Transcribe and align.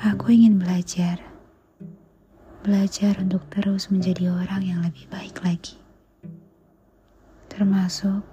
Aku 0.00 0.32
ingin 0.32 0.56
belajar, 0.56 1.20
belajar 2.64 3.20
untuk 3.20 3.44
terus 3.52 3.92
menjadi 3.92 4.32
orang 4.32 4.64
yang 4.64 4.80
lebih 4.80 5.04
baik 5.12 5.44
lagi, 5.44 5.76
termasuk 7.52 8.24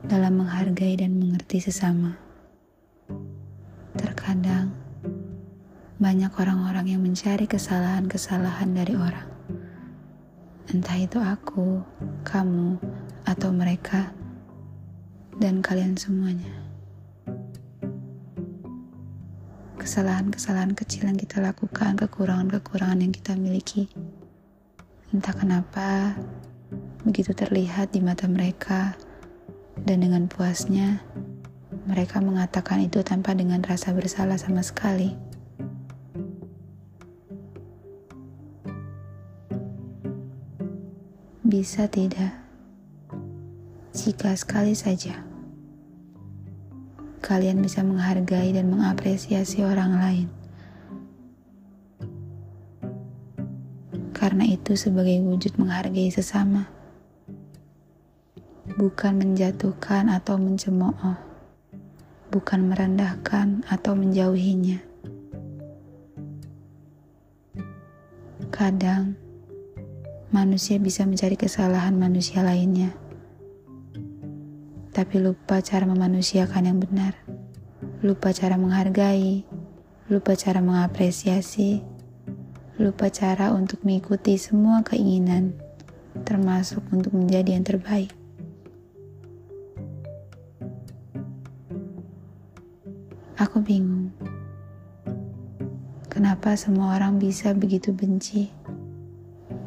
dalam 0.00 0.40
menghargai 0.40 0.96
dan 0.96 1.20
mengerti 1.20 1.60
sesama. 1.60 2.16
Terkadang 4.00 4.72
banyak 6.00 6.32
orang-orang 6.40 6.96
yang 6.96 7.04
mencari 7.04 7.44
kesalahan-kesalahan 7.52 8.72
dari 8.72 8.96
orang, 8.96 9.28
entah 10.72 10.96
itu 10.96 11.20
aku, 11.20 11.84
kamu, 12.24 12.80
atau 13.28 13.52
mereka, 13.52 14.08
dan 15.36 15.60
kalian 15.60 16.00
semuanya. 16.00 16.63
Kesalahan-kesalahan 19.74 20.78
kecil 20.78 21.10
yang 21.10 21.18
kita 21.18 21.42
lakukan, 21.42 21.98
kekurangan-kekurangan 21.98 23.02
yang 23.02 23.12
kita 23.12 23.34
miliki. 23.34 23.90
Entah 25.10 25.34
kenapa, 25.34 26.14
begitu 27.02 27.34
terlihat 27.34 27.90
di 27.90 28.00
mata 28.02 28.30
mereka, 28.30 28.94
dan 29.82 30.06
dengan 30.06 30.30
puasnya, 30.30 31.02
mereka 31.90 32.22
mengatakan 32.22 32.86
itu 32.86 33.02
tanpa 33.02 33.34
dengan 33.34 33.60
rasa 33.60 33.90
bersalah 33.90 34.38
sama 34.38 34.62
sekali. 34.62 35.12
Bisa 41.44 41.86
tidak, 41.86 42.34
jika 43.94 44.34
sekali 44.34 44.74
saja 44.74 45.33
kalian 47.24 47.64
bisa 47.64 47.80
menghargai 47.80 48.52
dan 48.52 48.68
mengapresiasi 48.68 49.64
orang 49.64 49.96
lain. 49.96 50.28
Karena 54.12 54.44
itu 54.44 54.76
sebagai 54.76 55.24
wujud 55.24 55.56
menghargai 55.56 56.12
sesama. 56.12 56.68
Bukan 58.76 59.16
menjatuhkan 59.16 60.12
atau 60.12 60.36
mencemooh. 60.36 61.16
Bukan 62.28 62.68
merendahkan 62.68 63.64
atau 63.72 63.96
menjauhinya. 63.96 64.84
Kadang 68.52 69.16
manusia 70.28 70.76
bisa 70.76 71.08
mencari 71.08 71.40
kesalahan 71.40 71.96
manusia 71.96 72.44
lainnya 72.44 72.92
tapi 74.94 75.18
lupa 75.18 75.58
cara 75.58 75.90
memanusiakan 75.90 76.70
yang 76.70 76.78
benar, 76.78 77.18
lupa 77.98 78.30
cara 78.30 78.54
menghargai, 78.54 79.42
lupa 80.06 80.38
cara 80.38 80.62
mengapresiasi, 80.62 81.82
lupa 82.78 83.10
cara 83.10 83.50
untuk 83.50 83.82
mengikuti 83.82 84.38
semua 84.38 84.86
keinginan, 84.86 85.50
termasuk 86.22 86.78
untuk 86.94 87.10
menjadi 87.10 87.58
yang 87.58 87.66
terbaik. 87.66 88.14
Aku 93.34 93.66
bingung, 93.66 94.14
kenapa 96.06 96.54
semua 96.54 96.94
orang 96.94 97.18
bisa 97.18 97.50
begitu 97.50 97.90
benci? 97.90 98.46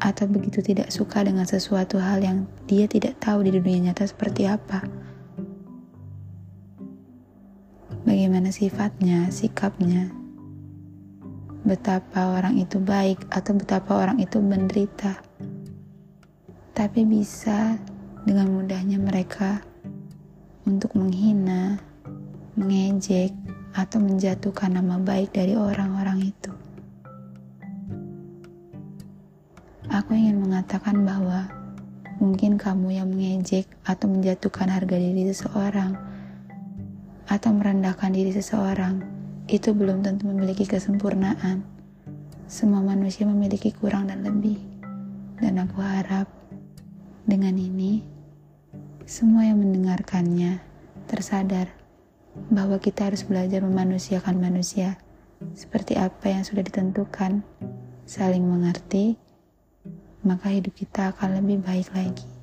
Atau 0.00 0.24
begitu 0.24 0.64
tidak 0.64 0.88
suka 0.88 1.20
dengan 1.20 1.44
sesuatu 1.44 2.00
hal 2.00 2.24
yang 2.24 2.48
dia 2.64 2.88
tidak 2.88 3.20
tahu 3.20 3.44
di 3.44 3.52
dunia 3.52 3.92
nyata 3.92 4.08
seperti 4.08 4.48
apa 4.48 5.08
bagaimana 8.08 8.48
sifatnya, 8.48 9.28
sikapnya, 9.28 10.08
betapa 11.60 12.40
orang 12.40 12.56
itu 12.56 12.80
baik 12.80 13.28
atau 13.28 13.52
betapa 13.52 14.00
orang 14.00 14.16
itu 14.16 14.40
menderita. 14.40 15.20
Tapi 16.72 17.04
bisa 17.04 17.76
dengan 18.24 18.48
mudahnya 18.48 18.96
mereka 18.96 19.60
untuk 20.64 20.96
menghina, 20.96 21.76
mengejek, 22.56 23.36
atau 23.76 24.00
menjatuhkan 24.00 24.80
nama 24.80 24.96
baik 24.96 25.36
dari 25.36 25.52
orang-orang 25.52 26.32
itu. 26.32 26.52
Aku 29.92 30.16
ingin 30.16 30.40
mengatakan 30.40 31.04
bahwa 31.04 31.44
mungkin 32.16 32.56
kamu 32.56 33.04
yang 33.04 33.12
mengejek 33.12 33.68
atau 33.84 34.08
menjatuhkan 34.08 34.72
harga 34.72 34.96
diri 34.96 35.28
seseorang 35.28 36.17
atau 37.28 37.52
merendahkan 37.52 38.08
diri 38.10 38.32
seseorang 38.32 39.04
itu 39.48 39.76
belum 39.76 40.00
tentu 40.00 40.28
memiliki 40.28 40.64
kesempurnaan. 40.64 41.64
Semua 42.48 42.80
manusia 42.80 43.28
memiliki 43.28 43.72
kurang 43.72 44.08
dan 44.08 44.24
lebih. 44.24 44.56
Dan 45.36 45.60
aku 45.60 45.78
harap 45.84 46.26
dengan 47.28 47.54
ini 47.54 48.02
semua 49.04 49.44
yang 49.44 49.60
mendengarkannya 49.60 50.60
tersadar 51.08 51.72
bahwa 52.48 52.80
kita 52.80 53.12
harus 53.12 53.24
belajar 53.24 53.64
memanusiakan 53.64 54.36
manusia 54.36 54.96
seperti 55.54 55.94
apa 55.94 56.32
yang 56.32 56.42
sudah 56.42 56.66
ditentukan, 56.66 57.44
saling 58.04 58.42
mengerti, 58.42 59.14
maka 60.26 60.50
hidup 60.50 60.74
kita 60.74 61.14
akan 61.14 61.38
lebih 61.38 61.62
baik 61.62 61.88
lagi. 61.94 62.37